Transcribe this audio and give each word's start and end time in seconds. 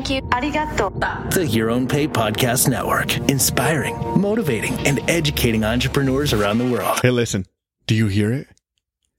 Thank 0.00 0.24
you. 0.24 0.30
Arigato. 0.30 1.30
The 1.30 1.46
Your 1.46 1.68
Own 1.68 1.86
Pay 1.86 2.08
Podcast 2.08 2.70
Network, 2.70 3.18
inspiring, 3.28 3.98
motivating, 4.18 4.72
and 4.86 4.98
educating 5.10 5.62
entrepreneurs 5.62 6.32
around 6.32 6.56
the 6.56 6.64
world. 6.64 7.00
Hey, 7.02 7.10
listen, 7.10 7.44
do 7.86 7.94
you 7.94 8.06
hear 8.06 8.32
it? 8.32 8.48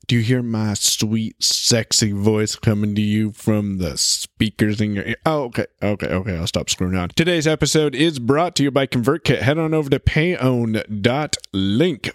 Do 0.08 0.16
you 0.16 0.24
hear 0.24 0.42
my 0.42 0.74
sweet, 0.74 1.36
sexy 1.44 2.14
voice 2.14 2.56
coming 2.56 2.96
to 2.96 3.02
you 3.02 3.32
from 3.32 3.78
the 3.78 3.96
speakers 3.96 4.82
in 4.82 4.96
your 4.96 5.06
ear? 5.06 5.18
Oh, 5.24 5.44
okay, 5.44 5.68
okay, 5.84 6.08
okay. 6.08 6.36
I'll 6.36 6.48
stop 6.48 6.68
screwing 6.68 6.96
on. 6.96 7.10
Today's 7.10 7.46
episode 7.46 7.94
is 7.94 8.18
brought 8.18 8.56
to 8.56 8.64
you 8.64 8.72
by 8.72 8.88
ConvertKit. 8.88 9.42
Head 9.42 9.60
on 9.60 9.76
over 9.76 9.92
to 9.92 10.00
payown.link 10.00 10.58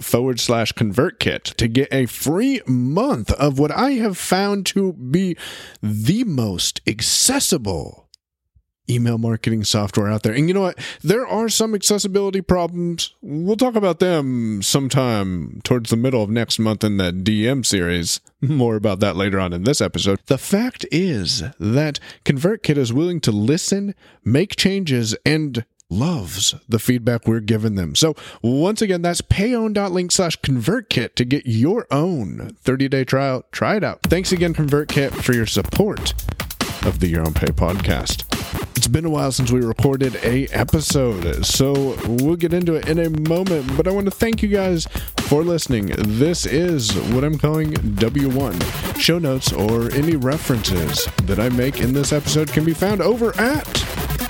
forward 0.02 0.40
slash 0.40 0.72
ConvertKit 0.72 1.54
to 1.54 1.68
get 1.68 1.86
a 1.92 2.06
free 2.06 2.60
month 2.66 3.30
of 3.34 3.60
what 3.60 3.70
I 3.70 3.92
have 3.92 4.18
found 4.18 4.66
to 4.66 4.92
be 4.94 5.36
the 5.80 6.24
most 6.24 6.80
accessible 6.84 8.05
email 8.88 9.18
marketing 9.18 9.64
software 9.64 10.08
out 10.08 10.22
there. 10.22 10.32
And 10.32 10.48
you 10.48 10.54
know 10.54 10.62
what? 10.62 10.78
There 11.02 11.26
are 11.26 11.48
some 11.48 11.74
accessibility 11.74 12.40
problems. 12.40 13.14
We'll 13.20 13.56
talk 13.56 13.74
about 13.74 13.98
them 13.98 14.62
sometime 14.62 15.60
towards 15.64 15.90
the 15.90 15.96
middle 15.96 16.22
of 16.22 16.30
next 16.30 16.58
month 16.58 16.84
in 16.84 16.96
the 16.96 17.12
DM 17.12 17.64
series. 17.64 18.20
More 18.40 18.76
about 18.76 19.00
that 19.00 19.16
later 19.16 19.40
on 19.40 19.52
in 19.52 19.64
this 19.64 19.80
episode. 19.80 20.20
The 20.26 20.38
fact 20.38 20.86
is 20.92 21.42
that 21.58 21.98
ConvertKit 22.24 22.76
is 22.76 22.92
willing 22.92 23.20
to 23.22 23.32
listen, 23.32 23.94
make 24.24 24.56
changes, 24.56 25.16
and 25.24 25.64
loves 25.88 26.54
the 26.68 26.78
feedback 26.78 27.26
we're 27.26 27.40
giving 27.40 27.76
them. 27.76 27.94
So 27.94 28.14
once 28.42 28.82
again, 28.82 29.02
that's 29.02 29.20
payown.link 29.20 30.10
slash 30.12 30.38
convertkit 30.40 31.14
to 31.14 31.24
get 31.24 31.46
your 31.46 31.86
own 31.90 32.56
30-day 32.64 33.04
trial. 33.04 33.44
Try 33.52 33.76
it 33.76 33.84
out. 33.84 34.02
Thanks 34.02 34.32
again, 34.32 34.54
ConvertKit, 34.54 35.12
for 35.22 35.32
your 35.32 35.46
support 35.46 36.12
of 36.84 37.00
the 37.00 37.08
Your 37.08 37.22
Own 37.22 37.34
Pay 37.34 37.48
podcast. 37.48 38.65
It's 38.76 38.88
been 38.88 39.04
a 39.04 39.10
while 39.10 39.32
since 39.32 39.50
we 39.50 39.60
recorded 39.60 40.16
a 40.16 40.46
episode, 40.48 41.44
so 41.44 41.96
we'll 42.06 42.36
get 42.36 42.52
into 42.52 42.74
it 42.74 42.88
in 42.88 42.98
a 42.98 43.10
moment. 43.28 43.76
But 43.76 43.88
I 43.88 43.90
want 43.90 44.04
to 44.04 44.10
thank 44.10 44.42
you 44.42 44.48
guys 44.48 44.86
for 45.22 45.42
listening. 45.42 45.86
This 45.96 46.46
is 46.46 46.94
what 47.12 47.24
I'm 47.24 47.38
calling 47.38 47.72
W1. 47.72 49.00
Show 49.00 49.18
notes 49.18 49.52
or 49.52 49.90
any 49.92 50.16
references 50.16 51.06
that 51.24 51.40
I 51.40 51.48
make 51.48 51.80
in 51.80 51.94
this 51.94 52.12
episode 52.12 52.52
can 52.52 52.64
be 52.64 52.74
found 52.74 53.00
over 53.00 53.28
at 53.40 53.64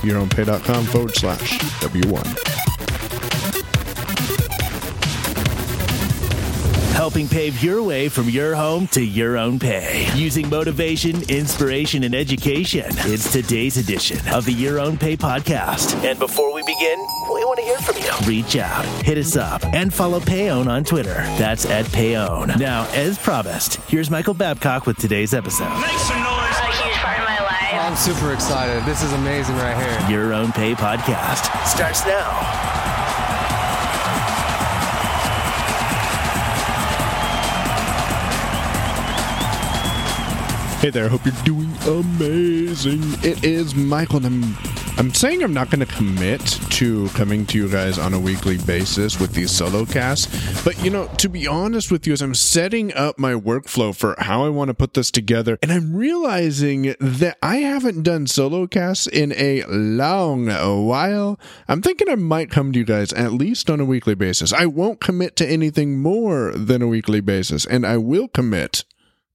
yourownpay.com 0.03 0.85
forward 0.87 1.15
slash 1.15 1.59
W1. 1.81 2.56
Helping 7.07 7.29
pave 7.29 7.63
your 7.63 7.85
way 7.85 8.09
from 8.09 8.29
your 8.29 8.57
home 8.57 8.85
to 8.89 9.01
your 9.01 9.39
own 9.39 9.61
pay. 9.61 10.13
Using 10.17 10.51
motivation, 10.51 11.23
inspiration, 11.31 12.03
and 12.03 12.17
education. 12.17 12.87
It's 12.89 13.31
today's 13.31 13.77
edition 13.77 14.19
of 14.35 14.45
the 14.45 14.53
Your 14.53 14.81
Own 14.81 14.99
Pay 14.99 15.17
podcast. 15.17 15.95
And 16.05 16.19
before 16.19 16.53
we 16.53 16.63
begin, 16.63 16.99
we 17.33 17.45
want 17.45 17.61
to 17.61 17.65
hear 17.65 17.79
from 17.79 17.97
you. 18.03 18.11
Reach 18.27 18.57
out, 18.57 18.85
hit 19.05 19.19
us 19.19 19.37
up, 19.37 19.65
and 19.67 19.95
follow 19.95 20.19
Payown 20.19 20.67
on 20.67 20.83
Twitter. 20.83 21.15
That's 21.39 21.65
at 21.65 21.85
Payown. 21.85 22.59
Now, 22.59 22.89
as 22.93 23.19
promised, 23.19 23.77
here's 23.89 24.11
Michael 24.11 24.35
Babcock 24.35 24.85
with 24.87 24.97
today's 24.97 25.33
episode. 25.33 25.71
Make 25.81 25.97
some 25.99 26.19
noise. 26.19 26.57
A 26.59 26.73
huge 26.83 26.97
part 26.97 27.21
of 27.21 27.25
my 27.25 27.41
life. 27.41 27.73
I'm 27.73 27.95
super 27.95 28.33
excited. 28.33 28.85
This 28.85 29.05
is 29.05 29.13
amazing 29.13 29.55
right 29.59 29.77
here. 29.77 30.11
Your 30.11 30.33
Own 30.33 30.51
Pay 30.51 30.75
podcast 30.75 31.69
starts 31.69 32.05
now. 32.05 32.76
Hey 40.81 40.91
there, 40.91 41.07
I 41.07 41.09
hope 41.09 41.25
you're 41.25 41.35
doing 41.43 41.75
amazing. 41.89 43.01
It 43.25 43.43
is 43.43 43.75
Michael, 43.75 44.19
and 44.19 44.27
I'm, 44.27 44.57
I'm 44.99 45.15
saying 45.15 45.43
I'm 45.43 45.55
not 45.55 45.71
going 45.71 45.85
to 45.85 45.93
commit 45.93 46.41
to 46.43 47.09
coming 47.09 47.47
to 47.47 47.57
you 47.59 47.69
guys 47.69 47.99
on 47.99 48.13
a 48.13 48.21
weekly 48.21 48.59
basis 48.59 49.19
with 49.19 49.33
these 49.33 49.51
solo 49.51 49.87
casts, 49.87 50.63
but 50.65 50.81
you 50.85 50.91
know, 50.91 51.09
to 51.17 51.31
be 51.31 51.47
honest 51.47 51.91
with 51.91 52.07
you, 52.07 52.13
as 52.13 52.21
I'm 52.21 52.35
setting 52.35 52.93
up 52.93 53.19
my 53.19 53.33
workflow 53.33 53.97
for 53.97 54.17
how 54.19 54.45
I 54.45 54.51
want 54.51 54.69
to 54.69 54.75
put 54.75 54.93
this 54.93 55.11
together, 55.11 55.59
and 55.63 55.73
I'm 55.73 55.97
realizing 55.97 56.95
that 57.01 57.39
I 57.43 57.57
haven't 57.57 58.03
done 58.03 58.27
solo 58.27 58.67
casts 58.67 59.07
in 59.07 59.33
a 59.33 59.65
long 59.65 60.47
while, 60.87 61.41
I'm 61.69 61.81
thinking 61.81 62.11
I 62.11 62.17
might 62.17 62.51
come 62.51 62.71
to 62.73 62.79
you 62.79 62.85
guys 62.85 63.15
at 63.15 63.33
least 63.33 63.71
on 63.71 63.81
a 63.81 63.87
weekly 63.87 64.15
basis. 64.15 64.53
I 64.53 64.67
won't 64.67 65.01
commit 65.01 65.37
to 65.37 65.49
anything 65.49 65.99
more 65.99 66.53
than 66.53 66.83
a 66.83 66.87
weekly 66.87 67.21
basis, 67.21 67.65
and 67.65 67.87
I 67.87 67.97
will 67.97 68.29
commit 68.29 68.85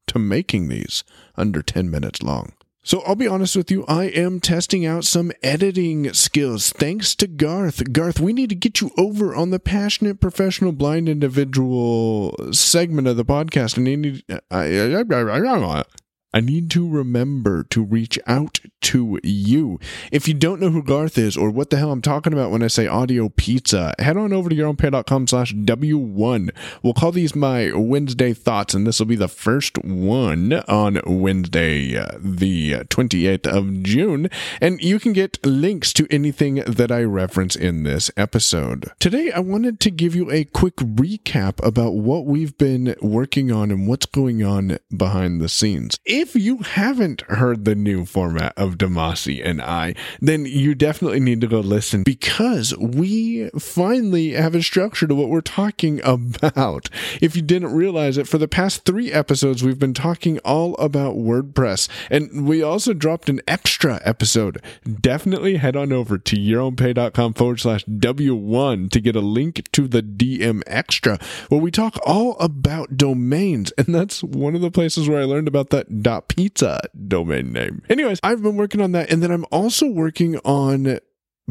to 0.07 0.19
making 0.19 0.69
these 0.69 1.03
under 1.35 1.61
10 1.61 1.89
minutes 1.89 2.21
long. 2.21 2.53
So 2.83 3.01
I'll 3.01 3.15
be 3.15 3.27
honest 3.27 3.55
with 3.55 3.69
you, 3.69 3.85
I 3.87 4.05
am 4.05 4.39
testing 4.39 4.87
out 4.87 5.05
some 5.05 5.31
editing 5.43 6.11
skills 6.13 6.71
thanks 6.71 7.13
to 7.15 7.27
Garth. 7.27 7.93
Garth, 7.93 8.19
we 8.19 8.33
need 8.33 8.49
to 8.49 8.55
get 8.55 8.81
you 8.81 8.89
over 8.97 9.35
on 9.35 9.51
the 9.51 9.59
passionate 9.59 10.19
professional 10.19 10.71
blind 10.71 11.07
individual 11.07 12.35
segment 12.51 13.07
of 13.07 13.17
the 13.17 13.25
podcast. 13.25 13.77
And 13.77 13.85
need, 13.85 14.23
I, 14.49 14.63
I 14.95 15.03
need 16.39 16.71
to 16.71 16.87
remember 16.87 17.63
to 17.65 17.83
reach 17.83 18.17
out 18.25 18.59
to 18.81 19.19
you. 19.21 19.79
If 20.11 20.27
you 20.27 20.33
don't 20.33 20.61
know 20.61 20.69
who 20.69 20.81
Garth 20.81 21.17
is 21.17 21.35
or 21.35 21.49
what 21.49 21.69
the 21.69 21.77
hell 21.77 21.91
I'm 21.91 22.01
talking 22.01 22.31
about 22.31 22.51
when 22.51 22.63
I 22.63 22.67
say 22.67 22.87
audio 22.87 23.27
pizza, 23.29 23.93
head 23.99 24.15
on 24.15 24.31
over 24.31 24.49
to 24.49 24.55
yourownpay.com 24.55 25.27
slash 25.27 25.53
W1. 25.53 26.51
We'll 26.81 26.93
call 26.93 27.11
these 27.11 27.35
my 27.35 27.71
Wednesday 27.73 28.33
thoughts, 28.33 28.73
and 28.73 28.87
this 28.87 28.99
will 28.99 29.07
be 29.07 29.15
the 29.15 29.27
first 29.27 29.77
one 29.83 30.53
on 30.53 31.01
Wednesday, 31.05 31.97
uh, 31.97 32.17
the 32.19 32.85
28th 32.85 33.47
of 33.47 33.83
June. 33.83 34.29
And 34.61 34.81
you 34.81 34.99
can 34.99 35.13
get 35.13 35.45
links 35.45 35.91
to 35.93 36.07
anything 36.09 36.55
that 36.55 36.91
I 36.91 37.03
reference 37.03 37.55
in 37.55 37.83
this 37.83 38.09
episode. 38.15 38.91
Today, 38.99 39.31
I 39.31 39.39
wanted 39.39 39.79
to 39.81 39.91
give 39.91 40.15
you 40.15 40.31
a 40.31 40.45
quick 40.45 40.77
recap 40.77 41.63
about 41.65 41.93
what 41.93 42.25
we've 42.25 42.57
been 42.57 42.95
working 43.01 43.51
on 43.51 43.71
and 43.71 43.87
what's 43.87 44.05
going 44.05 44.43
on 44.43 44.77
behind 44.95 45.41
the 45.41 45.49
scenes. 45.49 45.97
If 46.21 46.35
you 46.35 46.57
haven't 46.57 47.21
heard 47.21 47.65
the 47.65 47.73
new 47.73 48.05
format 48.05 48.53
of 48.55 48.77
Demasi 48.77 49.41
and 49.43 49.59
I, 49.59 49.95
then 50.19 50.45
you 50.45 50.75
definitely 50.75 51.19
need 51.19 51.41
to 51.41 51.47
go 51.47 51.61
listen 51.61 52.03
because 52.03 52.77
we 52.77 53.49
finally 53.57 54.33
have 54.33 54.53
a 54.53 54.61
structure 54.61 55.07
to 55.07 55.15
what 55.15 55.29
we're 55.29 55.41
talking 55.41 55.99
about. 56.03 56.89
If 57.21 57.35
you 57.35 57.41
didn't 57.41 57.73
realize 57.73 58.19
it, 58.19 58.27
for 58.27 58.37
the 58.37 58.47
past 58.47 58.85
three 58.85 59.11
episodes, 59.11 59.63
we've 59.63 59.79
been 59.79 59.95
talking 59.95 60.37
all 60.45 60.75
about 60.75 61.15
WordPress, 61.15 61.89
and 62.11 62.47
we 62.47 62.61
also 62.61 62.93
dropped 62.93 63.27
an 63.27 63.41
extra 63.47 63.99
episode. 64.03 64.61
Definitely 65.01 65.57
head 65.57 65.75
on 65.75 65.91
over 65.91 66.19
to 66.19 66.35
yourownpay.com 66.35 67.33
forward 67.33 67.61
slash 67.61 67.83
W1 67.85 68.91
to 68.91 68.99
get 68.99 69.15
a 69.15 69.21
link 69.21 69.71
to 69.71 69.87
the 69.87 70.03
DM 70.03 70.61
Extra, 70.67 71.17
where 71.49 71.59
we 71.59 71.71
talk 71.71 71.97
all 72.05 72.37
about 72.37 72.95
domains, 72.95 73.71
and 73.71 73.95
that's 73.95 74.23
one 74.23 74.53
of 74.53 74.61
the 74.61 74.69
places 74.69 75.09
where 75.09 75.19
I 75.19 75.25
learned 75.25 75.47
about 75.47 75.71
that 75.71 76.03
.pizza 76.27 76.81
domain 77.07 77.53
name. 77.53 77.83
Anyways, 77.89 78.19
I've 78.23 78.41
been 78.41 78.57
working 78.57 78.81
on 78.81 78.91
that, 78.91 79.11
and 79.11 79.23
then 79.23 79.31
I'm 79.31 79.45
also 79.51 79.87
working 79.87 80.37
on 80.39 80.99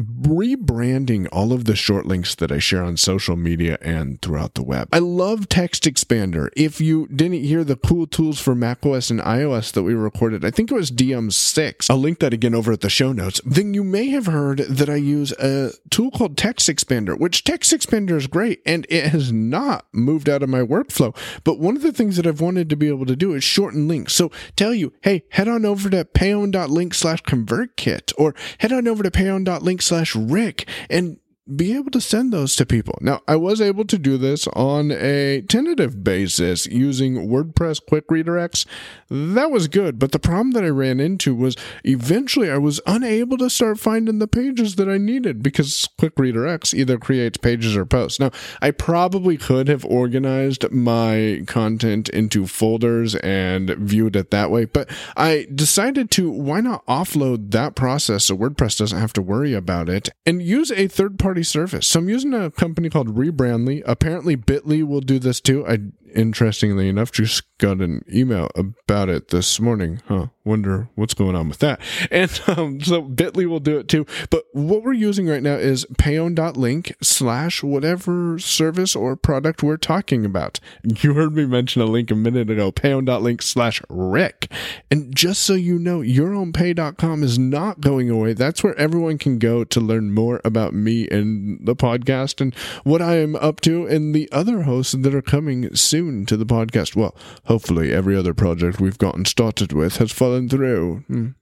rebranding 0.01 1.27
all 1.31 1.53
of 1.53 1.65
the 1.65 1.75
short 1.75 2.05
links 2.05 2.35
that 2.35 2.51
I 2.51 2.59
share 2.59 2.83
on 2.83 2.97
social 2.97 3.35
media 3.35 3.77
and 3.81 4.21
throughout 4.21 4.55
the 4.55 4.63
web. 4.63 4.89
I 4.91 4.99
love 4.99 5.49
Text 5.49 5.83
Expander. 5.83 6.49
If 6.55 6.81
you 6.81 7.07
didn't 7.07 7.43
hear 7.43 7.63
the 7.63 7.75
cool 7.75 8.07
tools 8.07 8.39
for 8.39 8.55
macOS 8.55 9.09
and 9.09 9.19
iOS 9.19 9.71
that 9.73 9.83
we 9.83 9.93
recorded, 9.93 10.45
I 10.45 10.51
think 10.51 10.71
it 10.71 10.75
was 10.75 10.91
DM6. 10.91 11.89
I'll 11.89 11.97
link 11.97 12.19
that 12.19 12.33
again 12.33 12.55
over 12.55 12.71
at 12.71 12.81
the 12.81 12.89
show 12.89 13.11
notes. 13.11 13.41
Then 13.45 13.73
you 13.73 13.83
may 13.83 14.09
have 14.09 14.25
heard 14.25 14.59
that 14.59 14.89
I 14.89 14.95
use 14.95 15.31
a 15.33 15.71
tool 15.89 16.11
called 16.11 16.37
Text 16.37 16.67
Expander, 16.67 17.17
which 17.17 17.43
Text 17.43 17.71
Expander 17.71 18.15
is 18.15 18.27
great 18.27 18.61
and 18.65 18.85
it 18.89 19.07
has 19.07 19.31
not 19.31 19.85
moved 19.91 20.29
out 20.29 20.43
of 20.43 20.49
my 20.49 20.61
workflow. 20.61 21.15
But 21.43 21.59
one 21.59 21.75
of 21.75 21.81
the 21.81 21.91
things 21.91 22.17
that 22.17 22.27
I've 22.27 22.41
wanted 22.41 22.69
to 22.69 22.75
be 22.75 22.87
able 22.87 23.05
to 23.05 23.15
do 23.15 23.33
is 23.33 23.43
shorten 23.43 23.87
links. 23.87 24.13
So 24.13 24.31
tell 24.55 24.73
you, 24.73 24.93
hey, 25.01 25.23
head 25.29 25.47
on 25.47 25.65
over 25.65 25.89
to 25.89 26.05
payown.link 26.05 26.93
slash 26.93 27.23
convertkit 27.23 28.13
or 28.17 28.35
head 28.59 28.71
on 28.71 28.87
over 28.87 29.03
to 29.03 29.11
payown.link 29.11 29.81
slash 29.91 30.15
Rick. 30.15 30.69
And 30.89 31.19
be 31.55 31.75
able 31.75 31.89
to 31.91 32.01
send 32.01 32.31
those 32.31 32.55
to 32.55 32.65
people. 32.65 32.97
Now, 33.01 33.21
I 33.27 33.35
was 33.35 33.61
able 33.61 33.85
to 33.85 33.97
do 33.97 34.17
this 34.17 34.47
on 34.49 34.91
a 34.91 35.41
tentative 35.41 36.03
basis 36.03 36.67
using 36.67 37.27
WordPress 37.27 37.79
quick 37.87 38.07
redirects. 38.09 38.65
That 39.09 39.49
was 39.49 39.67
good, 39.67 39.97
but 39.97 40.11
the 40.11 40.19
problem 40.19 40.51
that 40.51 40.63
I 40.63 40.69
ran 40.69 40.99
into 40.99 41.33
was 41.33 41.55
eventually 41.83 42.51
I 42.51 42.57
was 42.57 42.79
unable 42.85 43.37
to 43.39 43.49
start 43.49 43.79
finding 43.79 44.19
the 44.19 44.27
pages 44.27 44.75
that 44.75 44.87
I 44.87 44.97
needed 44.97 45.41
because 45.41 45.89
quick 45.97 46.15
redirects 46.15 46.75
either 46.75 46.99
creates 46.99 47.37
pages 47.37 47.75
or 47.75 47.85
posts. 47.85 48.19
Now, 48.19 48.31
I 48.61 48.69
probably 48.69 49.37
could 49.37 49.67
have 49.67 49.83
organized 49.85 50.71
my 50.71 51.41
content 51.47 52.07
into 52.09 52.45
folders 52.45 53.15
and 53.15 53.71
viewed 53.71 54.15
it 54.15 54.29
that 54.29 54.51
way, 54.51 54.65
but 54.65 54.89
I 55.17 55.47
decided 55.53 56.11
to 56.11 56.29
why 56.29 56.61
not 56.61 56.85
offload 56.85 57.51
that 57.51 57.75
process 57.75 58.25
so 58.25 58.37
WordPress 58.37 58.77
doesn't 58.77 58.99
have 58.99 59.13
to 59.13 59.21
worry 59.21 59.53
about 59.53 59.89
it 59.89 60.09
and 60.25 60.41
use 60.41 60.71
a 60.71 60.87
third 60.87 61.17
party 61.17 61.30
party 61.31 61.43
service. 61.43 61.87
So 61.87 62.01
I'm 62.01 62.09
using 62.09 62.33
a 62.33 62.51
company 62.51 62.89
called 62.89 63.15
Rebrandly. 63.15 63.81
Apparently, 63.85 64.35
Bitly 64.35 64.85
will 64.85 64.99
do 64.99 65.17
this 65.17 65.39
too. 65.39 65.65
I 65.65 65.79
interestingly 66.15 66.89
enough, 66.89 67.11
just 67.11 67.43
got 67.57 67.79
an 67.79 68.03
email 68.11 68.49
about 68.55 69.07
it 69.07 69.29
this 69.29 69.59
morning. 69.59 70.01
Huh. 70.07 70.27
Wonder 70.43 70.89
what's 70.95 71.13
going 71.13 71.35
on 71.35 71.47
with 71.47 71.59
that. 71.59 71.79
And 72.11 72.41
um, 72.47 72.81
so 72.81 73.03
Bitly 73.03 73.45
will 73.45 73.59
do 73.59 73.77
it 73.77 73.87
too. 73.87 74.05
But 74.29 74.43
what 74.51 74.83
we're 74.83 74.93
using 74.93 75.27
right 75.27 75.41
now 75.41 75.55
is 75.55 75.85
payown.link 75.93 76.93
slash 77.01 77.63
whatever 77.63 78.37
service 78.37 78.95
or 78.95 79.15
product 79.15 79.63
we're 79.63 79.77
talking 79.77 80.25
about. 80.25 80.59
You 80.83 81.13
heard 81.13 81.33
me 81.33 81.45
mention 81.45 81.81
a 81.81 81.85
link 81.85 82.11
a 82.11 82.15
minute 82.15 82.49
ago, 82.49 82.71
payown.link 82.71 83.41
slash 83.41 83.81
Rick. 83.89 84.51
And 84.89 85.15
just 85.15 85.43
so 85.43 85.53
you 85.53 85.79
know, 85.79 85.99
yourownpay.com 85.99 87.23
is 87.23 87.39
not 87.39 87.79
going 87.79 88.09
away. 88.09 88.33
That's 88.33 88.63
where 88.63 88.77
everyone 88.77 89.17
can 89.19 89.37
go 89.37 89.63
to 89.63 89.79
learn 89.79 90.13
more 90.13 90.41
about 90.43 90.73
me 90.73 91.07
and 91.09 91.65
the 91.65 91.75
podcast 91.75 92.41
and 92.41 92.53
what 92.83 93.01
I 93.01 93.19
am 93.19 93.35
up 93.35 93.61
to 93.61 93.85
and 93.85 94.13
the 94.13 94.29
other 94.31 94.63
hosts 94.63 94.95
that 94.97 95.15
are 95.15 95.21
coming 95.21 95.73
soon 95.75 96.00
to 96.25 96.37
the 96.37 96.45
podcast. 96.45 96.95
Well, 96.95 97.15
hopefully 97.45 97.93
every 97.93 98.15
other 98.15 98.33
project 98.33 98.79
we've 98.79 98.97
gotten 98.97 99.25
started 99.25 99.73
with 99.73 99.97
has 99.97 100.11
fallen 100.11 100.49
through. 100.49 101.03
Mm. 101.09 101.35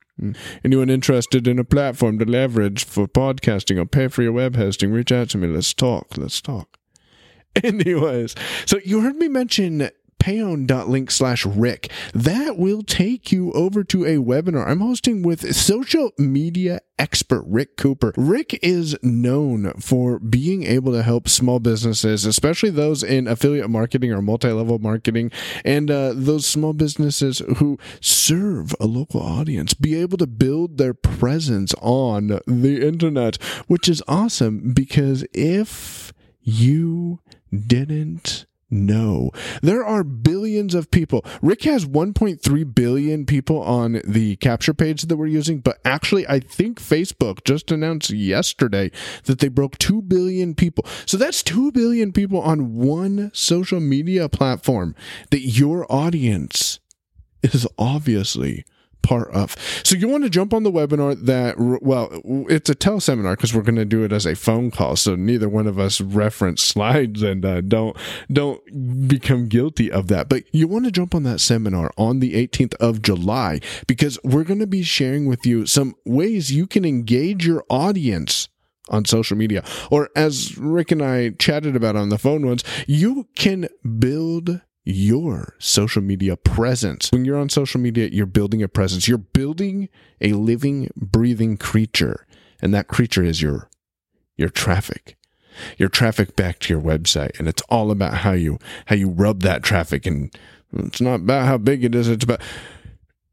Anyone 0.65 0.89
interested 0.89 1.47
in 1.47 1.59
a 1.59 1.63
platform 1.63 2.19
to 2.19 2.25
leverage 2.25 2.83
for 2.83 3.07
podcasting 3.07 3.77
or 3.77 3.85
pay 3.85 4.07
for 4.07 4.21
your 4.21 4.33
web 4.33 4.55
hosting, 4.55 4.91
reach 4.91 5.11
out 5.11 5.29
to 5.29 5.37
me. 5.37 5.47
Let's 5.47 5.73
talk. 5.73 6.17
Let's 6.17 6.41
talk. 6.41 6.77
Anyways, 7.63 8.35
so 8.65 8.79
you 8.83 9.01
heard 9.01 9.15
me 9.15 9.27
mention 9.27 9.89
payown.link 10.19 11.11
slash 11.11 11.45
Rick. 11.45 11.91
That 12.13 12.57
will 12.57 12.83
take 12.83 13.31
you 13.31 13.51
over 13.53 13.83
to 13.85 14.05
a 14.05 14.17
webinar 14.17 14.67
I'm 14.67 14.81
hosting 14.81 15.23
with 15.23 15.55
social 15.55 16.11
media 16.17 16.81
expert 16.99 17.43
Rick 17.47 17.77
Cooper. 17.77 18.13
Rick 18.17 18.59
is 18.61 18.95
known 19.01 19.71
for 19.79 20.19
being 20.19 20.63
able 20.63 20.91
to 20.91 21.01
help 21.01 21.29
small 21.29 21.59
businesses, 21.59 22.25
especially 22.25 22.69
those 22.69 23.01
in 23.01 23.27
affiliate 23.27 23.69
marketing 23.69 24.11
or 24.11 24.21
multi 24.21 24.51
level 24.51 24.77
marketing, 24.77 25.31
and 25.63 25.89
uh, 25.89 26.13
those 26.13 26.45
small 26.45 26.73
businesses 26.73 27.41
who 27.57 27.79
serve 28.01 28.75
a 28.79 28.85
local 28.85 29.21
audience, 29.21 29.73
be 29.73 29.99
able 29.99 30.17
to 30.17 30.27
build 30.27 30.77
their 30.77 30.93
presence 30.93 31.73
on 31.81 32.39
the 32.45 32.85
internet, 32.85 33.41
which 33.67 33.87
is 33.87 34.03
awesome 34.07 34.73
because 34.73 35.25
if 35.33 36.13
you 36.41 37.21
didn't 37.51 38.45
no. 38.69 39.31
There 39.61 39.83
are 39.83 40.03
billions 40.03 40.75
of 40.75 40.91
people. 40.91 41.25
Rick 41.41 41.63
has 41.63 41.85
1.3 41.85 42.75
billion 42.75 43.25
people 43.25 43.61
on 43.61 44.01
the 44.03 44.35
capture 44.37 44.73
page 44.73 45.03
that 45.03 45.17
we're 45.17 45.27
using, 45.27 45.59
but 45.59 45.79
actually, 45.83 46.27
I 46.27 46.39
think 46.39 46.79
Facebook 46.79 47.43
just 47.43 47.71
announced 47.71 48.11
yesterday 48.11 48.91
that 49.25 49.39
they 49.39 49.47
broke 49.47 49.77
2 49.79 50.03
billion 50.03 50.53
people. 50.53 50.85
So 51.05 51.17
that's 51.17 51.41
2 51.43 51.71
billion 51.71 52.11
people 52.11 52.41
on 52.41 52.75
one 52.75 53.31
social 53.33 53.79
media 53.79 54.29
platform 54.29 54.95
that 55.31 55.41
your 55.41 55.91
audience 55.91 56.79
is 57.41 57.67
obviously 57.77 58.65
part 59.01 59.31
of. 59.31 59.55
So 59.83 59.95
you 59.95 60.07
want 60.07 60.23
to 60.23 60.29
jump 60.29 60.53
on 60.53 60.63
the 60.63 60.71
webinar 60.71 61.19
that 61.25 61.55
well, 61.57 62.09
it's 62.49 62.69
a 62.69 62.75
teleseminar 62.75 63.33
because 63.33 63.53
we're 63.53 63.61
going 63.61 63.75
to 63.75 63.85
do 63.85 64.03
it 64.03 64.11
as 64.11 64.25
a 64.25 64.35
phone 64.35 64.71
call. 64.71 64.95
So 64.95 65.15
neither 65.15 65.49
one 65.49 65.67
of 65.67 65.79
us 65.79 66.01
reference 66.01 66.63
slides 66.63 67.21
and 67.21 67.45
uh, 67.45 67.61
don't 67.61 67.97
don't 68.31 69.07
become 69.07 69.47
guilty 69.47 69.91
of 69.91 70.07
that. 70.07 70.29
But 70.29 70.43
you 70.51 70.67
want 70.67 70.85
to 70.85 70.91
jump 70.91 71.15
on 71.15 71.23
that 71.23 71.39
seminar 71.39 71.91
on 71.97 72.19
the 72.19 72.33
18th 72.47 72.75
of 72.75 73.01
July 73.01 73.59
because 73.87 74.19
we're 74.23 74.43
going 74.43 74.59
to 74.59 74.67
be 74.67 74.83
sharing 74.83 75.25
with 75.25 75.45
you 75.45 75.65
some 75.65 75.95
ways 76.05 76.51
you 76.51 76.67
can 76.67 76.85
engage 76.85 77.45
your 77.45 77.63
audience 77.69 78.47
on 78.89 79.05
social 79.05 79.37
media. 79.37 79.63
Or 79.89 80.09
as 80.15 80.57
Rick 80.57 80.91
and 80.91 81.01
I 81.01 81.29
chatted 81.31 81.75
about 81.75 81.95
on 81.95 82.09
the 82.09 82.17
phone 82.17 82.45
once, 82.45 82.63
you 82.87 83.27
can 83.35 83.69
build 83.99 84.61
your 84.89 85.55
social 85.59 86.01
media 86.01 86.35
presence. 86.35 87.11
When 87.11 87.25
you're 87.25 87.37
on 87.37 87.49
social 87.49 87.79
media, 87.79 88.09
you're 88.11 88.25
building 88.25 88.63
a 88.63 88.67
presence. 88.67 89.07
You're 89.07 89.17
building 89.17 89.89
a 90.21 90.33
living, 90.33 90.89
breathing 90.95 91.57
creature. 91.57 92.25
And 92.61 92.73
that 92.73 92.87
creature 92.87 93.23
is 93.23 93.41
your 93.41 93.69
your 94.35 94.49
traffic. 94.49 95.17
Your 95.77 95.89
traffic 95.89 96.35
back 96.35 96.59
to 96.59 96.73
your 96.73 96.81
website. 96.81 97.37
And 97.39 97.47
it's 97.47 97.61
all 97.69 97.91
about 97.91 98.15
how 98.15 98.31
you 98.31 98.57
how 98.87 98.95
you 98.95 99.09
rub 99.09 99.41
that 99.43 99.63
traffic. 99.63 100.05
And 100.05 100.33
it's 100.73 101.01
not 101.01 101.15
about 101.15 101.45
how 101.45 101.57
big 101.57 101.83
it 101.83 101.95
is, 101.95 102.07
it's 102.07 102.23
about 102.23 102.41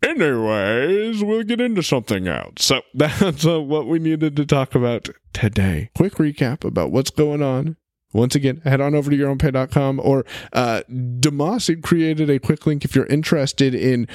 Anyways, 0.03 1.25
we'll 1.25 1.43
get 1.43 1.61
into 1.61 1.83
something 1.83 2.29
else. 2.29 2.53
So 2.59 2.83
that's 2.95 3.47
uh, 3.47 3.61
what 3.61 3.87
we 3.87 3.99
needed 3.99 4.37
to 4.37 4.45
talk 4.45 4.75
about 4.75 5.09
today. 5.33 5.91
Quick 5.97 6.15
recap 6.15 6.65
about 6.65 6.91
what's 6.91 7.11
going 7.11 7.43
on 7.43 7.77
once 8.13 8.35
again, 8.35 8.61
head 8.65 8.81
on 8.81 8.95
over 8.95 9.11
to 9.11 9.17
yourownpay.com 9.17 10.01
or 10.01 10.25
uh, 10.53 10.83
Demasi 10.91 11.83
created 11.83 12.31
a 12.31 12.39
quick 12.39 12.67
link 12.67 12.85
if 12.85 12.95
you're 12.95 13.07
interested 13.07 13.75
in. 13.75 14.09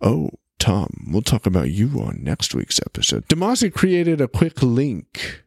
Oh, 0.00 0.30
Tom, 0.58 1.06
we'll 1.10 1.22
talk 1.22 1.46
about 1.46 1.70
you 1.70 1.88
on 2.00 2.22
next 2.22 2.54
week's 2.54 2.80
episode. 2.84 3.26
Demasi 3.28 3.72
created 3.72 4.20
a 4.20 4.28
quick 4.28 4.62
link, 4.62 5.44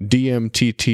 dmtt.us, 0.00 0.88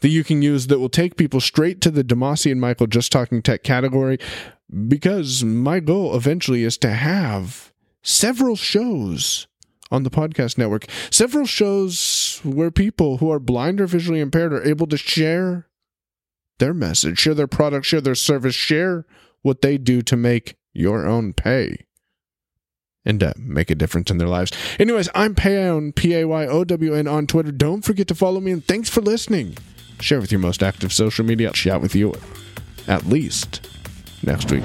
that 0.00 0.08
you 0.08 0.24
can 0.24 0.42
use 0.42 0.66
that 0.66 0.78
will 0.78 0.88
take 0.88 1.16
people 1.16 1.40
straight 1.40 1.80
to 1.80 1.90
the 1.90 2.04
Demasi 2.04 2.52
and 2.52 2.60
Michael 2.60 2.86
Just 2.86 3.10
Talking 3.10 3.42
Tech 3.42 3.62
category 3.62 4.18
because 4.88 5.42
my 5.42 5.80
goal 5.80 6.14
eventually 6.14 6.62
is 6.62 6.76
to 6.78 6.90
have 6.90 7.72
several 8.02 8.56
shows 8.56 9.46
on 9.90 10.04
the 10.04 10.10
podcast 10.10 10.56
network. 10.56 10.86
Several 11.10 11.46
shows 11.46 11.98
where 12.44 12.70
people 12.70 13.18
who 13.18 13.30
are 13.30 13.38
blind 13.38 13.80
or 13.80 13.86
visually 13.86 14.20
impaired 14.20 14.52
are 14.52 14.62
able 14.62 14.86
to 14.88 14.96
share 14.96 15.68
their 16.58 16.74
message, 16.74 17.18
share 17.18 17.34
their 17.34 17.46
product, 17.46 17.86
share 17.86 18.00
their 18.00 18.14
service, 18.14 18.54
share 18.54 19.06
what 19.42 19.62
they 19.62 19.78
do 19.78 20.02
to 20.02 20.16
make 20.16 20.56
your 20.72 21.06
own 21.06 21.32
pay 21.32 21.86
and 23.04 23.32
make 23.38 23.70
a 23.70 23.74
difference 23.74 24.10
in 24.10 24.18
their 24.18 24.28
lives. 24.28 24.52
Anyways, 24.78 25.08
I'm 25.14 25.34
Payown, 25.34 25.94
P 25.94 26.14
A 26.14 26.26
Y 26.26 26.46
O 26.46 26.64
W 26.64 26.94
N 26.94 27.08
on 27.08 27.26
Twitter. 27.26 27.52
Don't 27.52 27.82
forget 27.82 28.06
to 28.08 28.14
follow 28.14 28.40
me 28.40 28.50
and 28.50 28.64
thanks 28.64 28.88
for 28.88 29.00
listening. 29.00 29.56
Share 30.00 30.20
with 30.20 30.32
your 30.32 30.40
most 30.40 30.62
active 30.62 30.92
social 30.92 31.24
media. 31.24 31.48
I'll 31.48 31.54
chat 31.54 31.80
with 31.80 31.94
you 31.94 32.14
at 32.86 33.06
least 33.06 33.68
next 34.22 34.50
week. 34.50 34.64